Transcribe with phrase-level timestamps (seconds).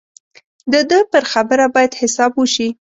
[0.71, 2.67] د ده پر خبره باید حساب وشي.